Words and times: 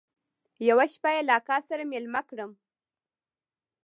يوه 0.67 0.85
شپه 0.93 1.09
يې 1.15 1.21
له 1.27 1.33
اکا 1.39 1.57
سره 1.69 1.83
ميلمه 1.91 2.21
کړم. 2.29 2.51